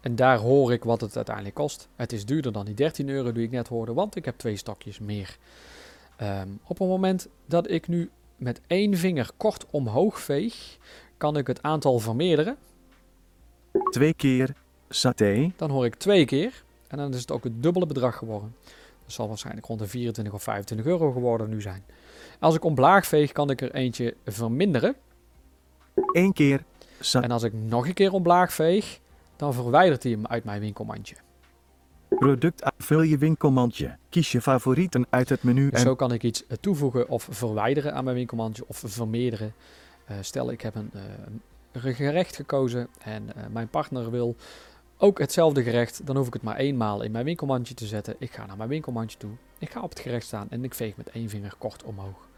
En 0.00 0.16
daar 0.16 0.38
hoor 0.38 0.72
ik 0.72 0.84
wat 0.84 1.00
het 1.00 1.16
uiteindelijk 1.16 1.54
kost. 1.54 1.88
Het 1.96 2.12
is 2.12 2.24
duurder 2.24 2.52
dan 2.52 2.64
die 2.64 2.74
13 2.74 3.08
euro 3.08 3.32
die 3.32 3.44
ik 3.44 3.50
net 3.50 3.68
hoorde, 3.68 3.92
want 3.92 4.16
ik 4.16 4.24
heb 4.24 4.38
twee 4.38 4.56
stokjes 4.56 4.98
meer. 4.98 5.36
Ehm, 6.16 6.48
op 6.62 6.78
het 6.78 6.88
moment 6.88 7.28
dat 7.46 7.70
ik 7.70 7.88
nu 7.88 8.10
met 8.36 8.60
één 8.66 8.96
vinger 8.96 9.30
kort 9.36 9.66
omhoog 9.70 10.20
veeg, 10.20 10.78
kan 11.16 11.36
ik 11.36 11.46
het 11.46 11.62
aantal 11.62 11.98
vermeerderen. 11.98 12.56
twee 13.90 14.14
keer 14.14 14.54
saté, 14.88 15.52
Dan 15.56 15.70
hoor 15.70 15.84
ik 15.84 15.94
twee 15.94 16.24
keer 16.24 16.64
en 16.88 16.98
dan 16.98 17.14
is 17.14 17.20
het 17.20 17.32
ook 17.32 17.44
het 17.44 17.62
dubbele 17.62 17.86
bedrag 17.86 18.16
geworden. 18.16 18.54
Dat 19.02 19.12
zal 19.12 19.28
waarschijnlijk 19.28 19.66
rond 19.66 19.78
de 19.80 19.86
24 19.86 20.34
of 20.34 20.42
25 20.42 20.86
euro 20.86 21.12
geworden 21.12 21.48
nu 21.48 21.60
zijn. 21.60 21.84
Als 22.40 22.54
ik 22.54 22.64
omlaag 22.64 23.06
veeg, 23.06 23.32
kan 23.32 23.50
ik 23.50 23.60
er 23.60 23.74
eentje 23.74 24.14
verminderen. 24.24 24.96
één 26.12 26.32
keer 26.32 26.64
En 27.12 27.30
als 27.30 27.42
ik 27.42 27.52
nog 27.52 27.86
een 27.86 27.94
keer 27.94 28.12
omlaag 28.12 28.52
veeg, 28.52 28.98
dan 29.36 29.54
verwijdert 29.54 30.02
hij 30.02 30.12
hem 30.12 30.26
uit 30.26 30.44
mijn 30.44 30.60
winkelmandje. 30.60 31.16
product 32.08 32.70
vul 32.78 33.02
je 33.02 33.18
winkelmandje. 33.18 33.96
Kies 34.08 34.32
je 34.32 34.40
favorieten 34.40 35.06
uit 35.10 35.28
het 35.28 35.42
menu 35.42 35.70
Dus 35.70 35.78
en 35.78 35.86
zo 35.86 35.94
kan 35.94 36.12
ik 36.12 36.22
iets 36.22 36.46
eh, 36.46 36.56
toevoegen 36.60 37.08
of 37.08 37.28
verwijderen 37.30 37.94
aan 37.94 38.04
mijn 38.04 38.16
winkelmandje 38.16 38.64
of 38.66 38.82
vermeerderen. 38.86 39.54
Eh, 40.04 40.16
stel, 40.20 40.50
ik 40.50 40.60
heb 40.60 40.74
een, 40.74 40.90
eh, 40.92 41.94
gerecht 41.94 42.36
gekozen 42.36 42.88
en 43.02 43.30
mijn 43.50 43.68
partner 43.68 44.10
wil 44.10 44.36
ook 44.98 45.18
hetzelfde 45.18 45.62
gerecht. 45.62 46.06
Dan 46.06 46.16
hoef 46.16 46.26
ik 46.26 46.32
het 46.32 46.42
maar 46.42 46.56
eenmaal 46.56 47.02
in 47.02 47.10
mijn 47.10 47.24
winkelmandje 47.24 47.74
te 47.74 47.86
zetten. 47.86 48.16
Ik 48.18 48.32
ga 48.32 48.46
naar 48.46 48.56
mijn 48.56 48.68
winkelmandje 48.68 49.18
toe. 49.18 49.30
Ik 49.58 49.70
ga 49.70 49.80
op 49.80 49.90
het 49.90 50.00
gerecht 50.00 50.26
staan 50.26 50.50
en 50.50 50.64
ik 50.64 50.74
veeg 50.74 50.96
met 50.96 51.10
één 51.10 51.28
vinger 51.28 51.54
kort 51.58 51.82
omhoog. 51.82 52.28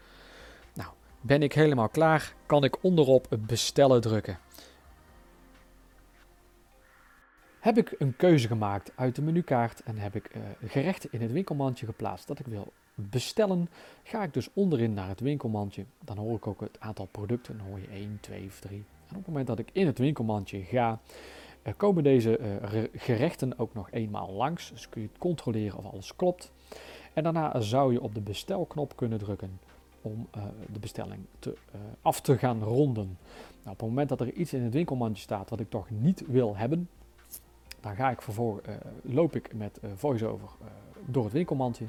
Nou, 0.73 0.89
ben 1.21 1.43
ik 1.43 1.53
helemaal 1.53 1.89
klaar, 1.89 2.33
kan 2.45 2.63
ik 2.63 2.83
onderop 2.83 3.27
bestellen 3.39 4.01
drukken. 4.01 4.39
Heb 7.59 7.77
ik 7.77 7.95
een 7.97 8.15
keuze 8.15 8.47
gemaakt 8.47 8.91
uit 8.95 9.15
de 9.15 9.21
menukaart 9.21 9.83
en 9.83 9.97
heb 9.97 10.15
ik 10.15 10.25
eh, 10.25 10.41
gerechten 10.65 11.09
in 11.11 11.21
het 11.21 11.31
winkelmandje 11.31 11.85
geplaatst 11.85 12.27
dat 12.27 12.39
ik 12.39 12.45
wil 12.45 12.73
bestellen, 12.95 13.69
ga 14.03 14.23
ik 14.23 14.33
dus 14.33 14.49
onderin 14.53 14.93
naar 14.93 15.07
het 15.07 15.19
winkelmandje. 15.19 15.85
Dan 16.03 16.17
hoor 16.17 16.35
ik 16.35 16.47
ook 16.47 16.59
het 16.59 16.79
aantal 16.79 17.05
producten. 17.05 17.57
Dan 17.57 17.67
hoor 17.67 17.79
je 17.79 17.87
1, 17.87 18.17
2 18.21 18.45
of 18.47 18.59
3. 18.59 18.77
En 18.77 18.85
op 19.09 19.17
het 19.17 19.27
moment 19.27 19.47
dat 19.47 19.59
ik 19.59 19.69
in 19.71 19.85
het 19.85 19.97
winkelmandje 19.97 20.63
ga, 20.63 20.99
komen 21.73 22.03
deze 22.03 22.37
eh, 22.37 22.55
re- 22.61 22.89
gerechten 22.93 23.59
ook 23.59 23.73
nog 23.73 23.91
eenmaal 23.91 24.31
langs. 24.31 24.71
Dus 24.71 24.89
kun 24.89 25.01
je 25.01 25.09
controleren 25.17 25.77
of 25.77 25.85
alles 25.85 26.15
klopt. 26.15 26.51
En 27.13 27.23
daarna 27.23 27.61
zou 27.61 27.93
je 27.93 28.01
op 28.01 28.15
de 28.15 28.21
bestelknop 28.21 28.95
kunnen 28.95 29.19
drukken 29.19 29.59
om 30.01 30.27
eh, 30.31 30.41
de 30.73 30.79
bestelling 30.79 31.19
te, 31.39 31.55
eh, 31.71 31.79
af 32.01 32.21
te 32.21 32.37
gaan 32.37 32.63
ronden. 32.63 33.17
Nou, 33.63 33.75
op 33.75 33.79
het 33.79 33.89
moment 33.89 34.09
dat 34.09 34.21
er 34.21 34.33
iets 34.33 34.53
in 34.53 34.61
het 34.63 34.73
winkelmandje 34.73 35.21
staat 35.23 35.49
wat 35.49 35.59
ik 35.59 35.69
toch 35.69 35.89
niet 35.89 36.23
wil 36.27 36.55
hebben, 36.55 36.89
dan 37.81 37.95
ga 37.95 38.09
ik 38.09 38.21
loop 39.01 39.35
ik 39.35 39.53
met 39.53 39.79
voice-over 39.95 40.49
door 41.05 41.23
het 41.23 41.33
winkelmandje. 41.33 41.85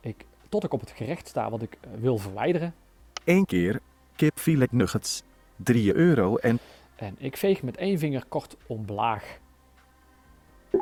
Ik, 0.00 0.26
tot 0.48 0.64
ik 0.64 0.72
op 0.72 0.80
het 0.80 0.90
gerecht 0.90 1.28
sta 1.28 1.50
wat 1.50 1.62
ik 1.62 1.78
wil 1.98 2.18
verwijderen. 2.18 2.74
één 3.24 3.46
keer 3.46 3.80
kipfilet 4.16 4.72
nuggets. 4.72 5.22
3 5.56 5.94
euro 5.94 6.36
en 6.36 6.58
En 6.96 7.14
ik 7.18 7.36
veeg 7.36 7.62
met 7.62 7.76
één 7.76 7.98
vinger 7.98 8.24
kort 8.28 8.56
omlaag. 8.66 9.38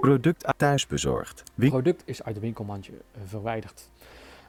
product 0.01 0.55
thuisbezorgd. 0.57 1.43
Win- 1.55 1.71
product 1.71 2.03
is 2.05 2.23
uit 2.23 2.35
het 2.35 2.45
winkelmandje 2.45 2.93
eh, 2.93 3.21
verwijderd. 3.25 3.91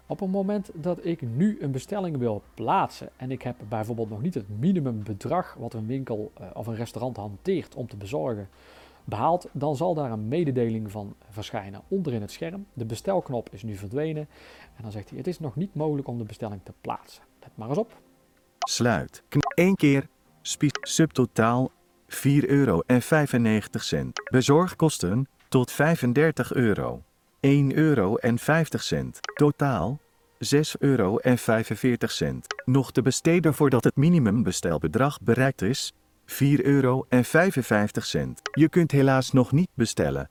Op 0.08 0.20
het 0.20 0.32
moment 0.32 0.70
dat 0.74 1.06
ik 1.06 1.22
nu 1.22 1.58
een 1.62 1.72
bestelling 1.72 2.18
wil 2.18 2.44
plaatsen 2.54 3.10
en 3.18 3.32
ik 3.32 3.42
heb 3.42 3.56
bijvoorbeeld 3.70 4.10
nog 4.10 4.22
niet 4.22 4.34
het 4.34 4.60
minimumbedrag 4.60 5.54
wat 5.54 5.74
een 5.74 5.88
winkel 5.88 6.32
eh, 6.34 6.48
of 6.54 6.68
een 6.68 6.76
restaurant 6.76 7.18
hanteert 7.18 7.76
om 7.76 7.88
te 7.88 7.98
bezorgen 7.98 8.50
behaald, 9.04 9.50
dan 9.52 9.76
zal 9.76 9.94
daar 9.94 10.12
een 10.12 10.28
mededeling 10.28 10.92
van 10.92 11.16
verschijnen 11.30 11.82
onderin 11.88 12.22
het 12.22 12.32
scherm. 12.32 12.66
De 12.74 12.86
bestelknop 12.86 13.50
is 13.52 13.64
nu 13.64 13.76
verdwenen 13.76 14.28
en 14.76 14.82
dan 14.82 14.92
zegt 14.92 15.10
hij 15.10 15.18
het 15.18 15.28
is 15.28 15.40
nog 15.40 15.56
niet 15.56 15.76
mogelijk 15.76 16.08
om 16.08 16.18
de 16.18 16.24
bestelling 16.24 16.62
te 16.64 16.74
plaatsen. 16.82 17.24
Let 17.42 17.52
maar 17.56 17.70
eens 17.70 17.78
op. 17.78 17.98
Sluit. 18.60 19.24
Eén 19.56 19.76
keer. 19.76 20.08
Spie 20.48 20.70
subtotaal 20.82 21.72
4 22.08 22.50
euro 22.50 22.82
en 22.86 23.02
95 23.02 23.84
cent. 23.84 24.30
Bezorgkosten 24.32 25.28
tot 25.50 25.72
35 25.72 26.54
euro. 26.54 27.04
1 27.40 27.76
euro 27.76 28.16
en 28.16 28.40
50 28.40 28.84
cent. 28.84 29.20
Totaal 29.36 30.00
6 30.40 30.76
euro 30.80 31.18
en 31.18 31.38
45 31.38 32.12
cent. 32.12 32.46
Nog 32.66 32.92
te 32.92 33.02
besteden 33.02 33.54
voordat 33.54 33.84
het 33.84 33.96
minimumbestelbedrag 33.96 35.22
bereikt 35.22 35.62
is. 35.62 35.94
4 36.26 36.66
euro 36.66 37.06
en 37.10 37.26
55 37.26 38.06
cent. 38.06 38.42
Je 38.52 38.70
kunt 38.70 38.92
helaas 38.92 39.32
nog 39.32 39.52
niet 39.52 39.70
bestellen. 39.74 40.30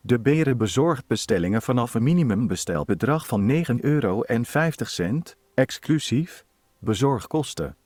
De 0.00 0.20
Beren 0.20 0.58
bezorgt 0.58 1.06
bestellingen 1.06 1.62
vanaf 1.62 1.94
een 1.94 2.02
minimumbestelbedrag 2.02 3.26
van 3.26 3.46
9 3.46 3.84
euro 3.84 4.22
en 4.22 4.44
50 4.44 4.90
cent, 4.90 5.36
exclusief 5.54 6.44
bezorgkosten. 6.78 7.76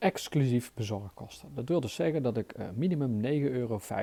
Exclusief 0.00 0.72
bezorgkosten. 0.74 1.48
Dat 1.54 1.68
wil 1.68 1.80
dus 1.80 1.94
zeggen 1.94 2.22
dat 2.22 2.36
ik 2.36 2.52
eh, 2.52 2.66
minimum 2.74 3.22
9,50 3.22 3.28
euro 3.30 3.80
eh, 3.90 4.02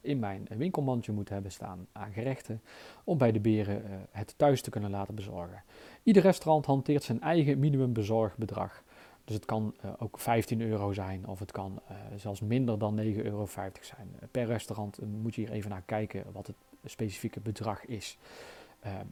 in 0.00 0.18
mijn 0.18 0.48
winkelmandje 0.56 1.12
moet 1.12 1.28
hebben 1.28 1.52
staan 1.52 1.86
aan 1.92 2.12
gerechten 2.12 2.62
om 3.04 3.18
bij 3.18 3.32
de 3.32 3.40
beren 3.40 3.84
eh, 3.84 3.90
het 4.10 4.34
thuis 4.36 4.62
te 4.62 4.70
kunnen 4.70 4.90
laten 4.90 5.14
bezorgen. 5.14 5.62
Ieder 6.02 6.22
restaurant 6.22 6.66
hanteert 6.66 7.02
zijn 7.02 7.20
eigen 7.20 7.58
minimumbezorgbedrag. 7.58 8.82
Dus 9.24 9.34
het 9.34 9.44
kan 9.44 9.74
ook 9.98 10.18
15 10.18 10.60
euro 10.60 10.92
zijn 10.92 11.26
of 11.26 11.38
het 11.38 11.52
kan 11.52 11.80
zelfs 12.16 12.40
minder 12.40 12.78
dan 12.78 13.00
9,50 13.00 13.04
euro 13.16 13.48
zijn. 13.80 14.08
Per 14.30 14.46
restaurant 14.46 14.98
moet 15.22 15.34
je 15.34 15.40
hier 15.40 15.50
even 15.50 15.70
naar 15.70 15.82
kijken 15.86 16.24
wat 16.32 16.46
het 16.46 16.56
specifieke 16.84 17.40
bedrag 17.40 17.86
is. 17.86 18.18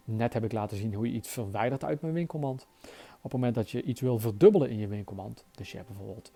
Net 0.04 0.32
heb 0.32 0.44
ik 0.44 0.52
laten 0.52 0.76
zien 0.76 0.94
hoe 0.94 1.06
je 1.06 1.12
iets 1.12 1.28
verwijdert 1.28 1.84
uit 1.84 2.00
mijn 2.00 2.14
winkelmand. 2.14 2.66
Op 3.22 3.30
het 3.30 3.32
moment 3.32 3.54
dat 3.54 3.70
je 3.70 3.82
iets 3.82 4.00
wil 4.00 4.18
verdubbelen 4.18 4.70
in 4.70 4.78
je 4.78 4.86
winkelmand, 4.86 5.44
dus 5.50 5.70
je 5.70 5.76
hebt 5.76 5.88
bijvoorbeeld 5.88 6.32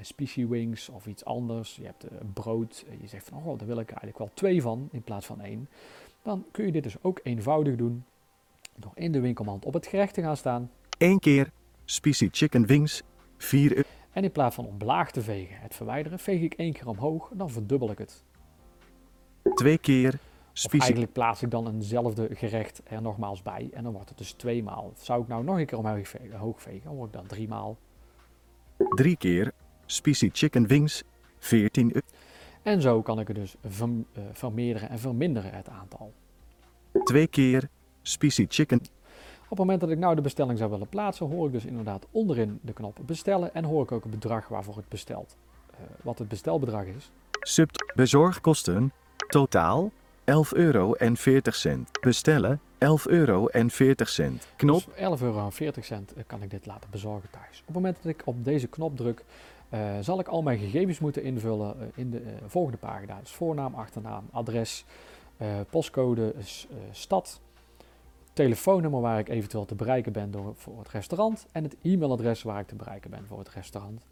specie 0.00 0.48
wings 0.48 0.88
of 0.88 1.06
iets 1.06 1.24
anders, 1.24 1.76
je 1.76 1.84
hebt 1.84 2.04
eh, 2.04 2.18
brood, 2.32 2.84
je 3.00 3.06
zegt 3.06 3.28
van 3.28 3.38
oh, 3.38 3.58
daar 3.58 3.68
wil 3.68 3.78
ik 3.78 3.88
eigenlijk 3.88 4.18
wel 4.18 4.30
twee 4.34 4.62
van 4.62 4.88
in 4.92 5.02
plaats 5.02 5.26
van 5.26 5.40
één, 5.40 5.68
dan 6.22 6.44
kun 6.50 6.66
je 6.66 6.72
dit 6.72 6.82
dus 6.82 7.02
ook 7.02 7.20
eenvoudig 7.22 7.76
doen 7.76 8.04
door 8.76 8.92
in 8.94 9.12
de 9.12 9.20
winkelmand 9.20 9.64
op 9.64 9.72
het 9.72 9.86
gerecht 9.86 10.14
te 10.14 10.22
gaan 10.22 10.36
staan 10.36 10.70
1 10.98 11.18
keer 11.18 11.50
spicy 11.84 12.28
chicken 12.30 12.66
wings 12.66 13.02
4 13.36 13.76
euro. 13.76 13.88
en 14.10 14.24
in 14.24 14.32
plaats 14.32 14.54
van 14.54 14.66
omlaag 14.66 15.10
te 15.10 15.22
vegen, 15.22 15.56
het 15.60 15.74
verwijderen, 15.74 16.18
veeg 16.18 16.40
ik 16.40 16.54
één 16.54 16.72
keer 16.72 16.88
omhoog 16.88 17.30
en 17.30 17.36
dan 17.36 17.50
verdubbel 17.50 17.90
ik 17.90 17.98
het. 17.98 18.24
2 19.54 19.78
keer 19.78 20.18
Of 20.64 20.72
eigenlijk 20.80 21.12
plaats 21.12 21.42
ik 21.42 21.50
dan 21.50 21.68
eenzelfde 21.68 22.28
gerecht 22.32 22.80
er 22.84 23.02
nogmaals 23.02 23.42
bij 23.42 23.68
en 23.72 23.82
dan 23.82 23.92
wordt 23.92 24.08
het 24.08 24.18
dus 24.18 24.32
tweemaal. 24.32 24.92
Zou 24.96 25.22
ik 25.22 25.28
nou 25.28 25.44
nog 25.44 25.58
een 25.58 25.66
keer 25.66 25.78
omhoog 25.78 26.08
vegen, 26.08 26.38
hoog 26.38 26.62
vegen, 26.62 26.80
dan 26.84 26.94
wordt 26.94 27.12
ik 27.14 27.18
dan 27.18 27.28
driemaal. 27.28 27.76
3 28.88 29.16
keer 29.16 29.52
spicy 29.86 30.30
chicken 30.32 30.66
wings 30.66 31.02
14 31.38 31.86
euro. 31.94 32.06
En 32.62 32.80
zo 32.80 33.02
kan 33.02 33.20
ik 33.20 33.28
het 33.28 33.36
dus 33.36 33.54
verm- 33.66 34.06
eh, 34.12 34.22
vermeerderen 34.32 34.88
en 34.88 34.98
verminderen 34.98 35.52
het 35.52 35.68
aantal. 35.68 36.12
2 37.04 37.26
keer 37.26 37.68
spicy 38.02 38.46
chicken 38.48 38.78
Op 39.42 39.58
het 39.58 39.66
moment 39.66 39.80
dat 39.80 39.90
ik 39.90 39.98
nou 39.98 40.14
de 40.14 40.20
bestelling 40.20 40.58
zou 40.58 40.70
willen 40.70 40.88
plaatsen, 40.88 41.26
hoor 41.26 41.46
ik 41.46 41.52
dus 41.52 41.64
inderdaad 41.64 42.06
onderin 42.10 42.58
de 42.62 42.72
knop 42.72 42.98
bestellen 43.06 43.54
en 43.54 43.64
hoor 43.64 43.82
ik 43.82 43.92
ook 43.92 44.02
het 44.02 44.12
bedrag 44.12 44.48
waarvoor 44.48 44.76
het 44.76 44.88
bestelt. 44.88 45.36
Eh, 45.70 45.76
wat 46.02 46.18
het 46.18 46.28
bestelbedrag 46.28 46.84
is. 46.84 47.10
sub 47.40 47.70
bezorgkosten 47.94 48.92
totaal 49.28 49.90
11 50.24 50.54
euro 50.54 50.92
en 50.92 51.16
40 51.16 51.54
cent. 51.54 52.00
Bestellen 52.00 52.60
11 52.78 53.06
euro 53.06 53.46
en 53.46 53.70
40 53.70 54.08
cent. 54.08 54.46
Knop 54.56 54.84
Dus 54.84 55.18
11,40 55.18 55.22
euro 55.22 55.50
eh, 55.56 56.22
kan 56.26 56.42
ik 56.42 56.50
dit 56.50 56.66
laten 56.66 56.90
bezorgen 56.90 57.30
thuis. 57.30 57.60
Op 57.60 57.66
het 57.66 57.74
moment 57.74 57.96
dat 58.02 58.12
ik 58.12 58.22
op 58.24 58.44
deze 58.44 58.66
knop 58.66 58.96
druk, 58.96 59.24
eh, 59.68 59.80
zal 60.00 60.20
ik 60.20 60.28
al 60.28 60.42
mijn 60.42 60.58
gegevens 60.58 60.98
moeten 60.98 61.22
invullen 61.22 61.80
eh, 61.80 61.86
in 61.94 62.10
de 62.10 62.22
volgende 62.46 62.78
pagina. 62.78 63.18
Dus 63.20 63.30
voornaam, 63.30 63.74
achternaam, 63.74 64.28
adres, 64.30 64.84
postcode, 65.70 66.34
stad, 66.90 67.40
telefoonnummer 68.32 69.00
waar 69.00 69.18
ik 69.18 69.28
eventueel 69.28 69.64
te 69.64 69.74
bereiken 69.74 70.12
ben 70.12 70.30
door, 70.30 70.52
voor 70.56 70.78
het 70.78 70.88
restaurant 70.88 71.46
en 71.52 71.62
het 71.62 71.76
e-mailadres 71.82 72.42
waar 72.42 72.60
ik 72.60 72.66
te 72.66 72.74
bereiken 72.74 73.10
ben 73.10 73.24
voor 73.28 73.38
het 73.38 73.48
restaurant. 73.48 74.06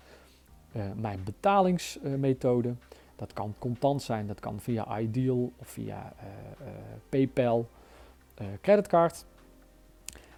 Mijn 0.95 1.21
betalingsmethode, 1.25 2.75
dat 3.21 3.33
kan 3.33 3.55
contant 3.59 4.03
zijn, 4.03 4.27
dat 4.27 4.41
kan 4.41 4.61
via 4.61 4.99
Ideal 4.99 5.53
of 5.57 5.69
via 5.69 6.12
eh, 6.19 6.27
eh, 6.67 6.73
PayPal, 7.09 7.69
eh, 8.35 8.47
creditcard. 8.61 9.25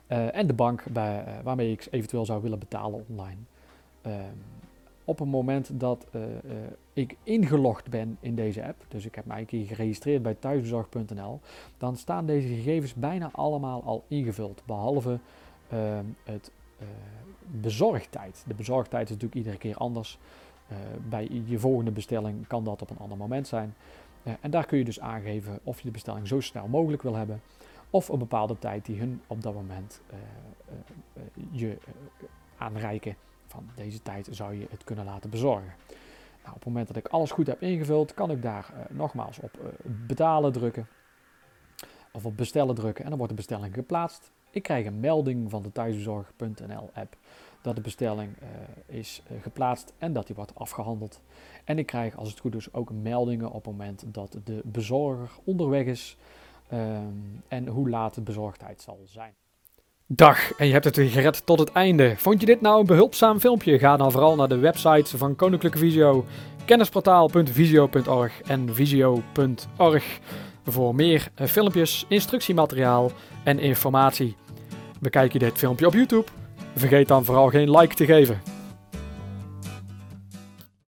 En 0.06 0.46
de 0.46 0.52
bank 0.52 0.84
bij, 0.90 1.24
waarmee 1.42 1.72
ik 1.72 1.86
eventueel 1.90 2.24
zou 2.24 2.42
willen 2.42 2.58
betalen 2.58 3.04
online. 3.08 3.40
Ehm, 4.02 4.36
op 5.04 5.18
het 5.18 5.28
moment 5.28 5.80
dat 5.80 6.06
ik 6.92 7.16
ingelogd 7.22 7.90
ben 7.90 8.16
in 8.20 8.34
deze 8.34 8.66
app, 8.66 8.84
dus 8.88 9.06
ik 9.06 9.14
heb 9.14 9.24
mij 9.24 9.38
een 9.38 9.46
keer 9.46 9.66
geregistreerd 9.66 10.22
bij 10.22 10.34
thuisbezorg.nl, 10.34 11.40
dan 11.78 11.96
staan 11.96 12.26
deze 12.26 12.48
gegevens 12.48 12.94
bijna 12.94 13.30
allemaal 13.32 13.82
al 13.82 14.04
ingevuld, 14.08 14.62
behalve 14.66 15.18
ehm, 15.68 16.04
het 16.24 16.50
bezorgtijd. 17.46 18.44
De 18.46 18.54
bezorgtijd 18.54 19.04
is 19.04 19.10
natuurlijk 19.10 19.34
iedere 19.34 19.58
keer 19.58 19.76
anders. 19.76 20.18
Eh, 20.72 20.78
bij 21.08 21.42
je 21.44 21.58
volgende 21.58 21.90
bestelling 21.90 22.46
kan 22.46 22.64
dat 22.64 22.82
op 22.82 22.90
een 22.90 22.98
ander 22.98 23.18
moment 23.18 23.48
zijn. 23.48 23.74
Eh, 24.22 24.32
en 24.40 24.50
daar 24.50 24.66
kun 24.66 24.78
je 24.78 24.84
dus 24.84 25.00
aangeven 25.00 25.58
of 25.62 25.78
je 25.78 25.84
de 25.84 25.90
bestelling 25.90 26.28
zo 26.28 26.40
snel 26.40 26.68
mogelijk 26.68 27.02
wil 27.02 27.14
hebben. 27.14 27.40
Of 27.90 28.08
een 28.08 28.18
bepaalde 28.18 28.58
tijd 28.58 28.84
die 28.84 28.98
hun 28.98 29.20
op 29.26 29.42
dat 29.42 29.54
moment 29.54 30.00
eh, 30.06 30.16
je 31.50 31.78
aanreiken. 32.58 33.16
Van 33.46 33.70
deze 33.74 34.02
tijd 34.02 34.28
zou 34.30 34.54
je 34.54 34.66
het 34.70 34.84
kunnen 34.84 35.04
laten 35.04 35.30
bezorgen. 35.30 35.72
Nou, 36.42 36.48
op 36.48 36.54
het 36.54 36.64
moment 36.64 36.86
dat 36.86 36.96
ik 36.96 37.06
alles 37.06 37.30
goed 37.30 37.46
heb 37.46 37.62
ingevuld, 37.62 38.14
kan 38.14 38.30
ik 38.30 38.42
daar 38.42 38.72
nogmaals 38.90 39.38
op 39.40 39.58
betalen 39.84 40.52
drukken. 40.52 40.86
Of 42.12 42.26
op 42.26 42.36
bestellen 42.36 42.74
drukken 42.74 43.04
en 43.04 43.08
dan 43.08 43.18
wordt 43.18 43.32
de 43.32 43.42
bestelling 43.42 43.74
geplaatst. 43.74 44.32
Ik 44.50 44.62
krijg 44.62 44.86
een 44.86 45.00
melding 45.00 45.50
van 45.50 45.62
de 45.62 45.72
thuisbezorg.nl 45.72 46.90
app 46.94 47.16
dat 47.62 47.76
de 47.76 47.80
bestelling 47.80 48.30
eh, 48.38 48.96
is 48.98 49.22
eh, 49.26 49.36
geplaatst 49.42 49.92
en 49.98 50.12
dat 50.12 50.26
die 50.26 50.36
wordt 50.36 50.54
afgehandeld. 50.54 51.20
En 51.64 51.78
ik 51.78 51.86
krijg 51.86 52.16
als 52.16 52.30
het 52.30 52.38
goed 52.38 52.54
is 52.54 52.72
ook 52.72 52.90
meldingen 52.92 53.48
op 53.48 53.64
het 53.64 53.64
moment 53.64 54.04
dat 54.06 54.36
de 54.44 54.60
bezorger 54.64 55.30
onderweg 55.44 55.84
is 55.84 56.16
ehm, 56.68 57.02
en 57.48 57.66
hoe 57.66 57.88
laat 57.90 58.14
de 58.14 58.20
bezorgdheid 58.20 58.82
zal 58.82 59.00
zijn. 59.04 59.34
Dag, 60.06 60.52
en 60.52 60.66
je 60.66 60.72
hebt 60.72 60.84
het 60.84 60.96
weer 60.96 61.10
gered 61.10 61.46
tot 61.46 61.58
het 61.58 61.72
einde. 61.72 62.14
Vond 62.16 62.40
je 62.40 62.46
dit 62.46 62.60
nou 62.60 62.80
een 62.80 62.86
behulpzaam 62.86 63.40
filmpje? 63.40 63.78
Ga 63.78 63.96
dan 63.96 64.12
vooral 64.12 64.36
naar 64.36 64.48
de 64.48 64.58
websites 64.58 65.10
van 65.10 65.36
Koninklijke 65.36 65.78
Visio, 65.78 66.24
kennisportaal.visio.org 66.64 68.40
en 68.40 68.74
visio.org 68.74 70.20
voor 70.64 70.94
meer 70.94 71.28
eh, 71.34 71.46
filmpjes, 71.46 72.04
instructiemateriaal 72.08 73.10
en 73.44 73.58
informatie. 73.58 74.36
Bekijk 75.00 75.32
je 75.32 75.38
dit 75.38 75.58
filmpje 75.58 75.86
op 75.86 75.92
YouTube? 75.92 76.41
Vergeet 76.74 77.08
dan 77.08 77.24
vooral 77.24 77.48
geen 77.48 77.70
like 77.70 77.94
te 77.94 78.04
geven. 78.04 78.51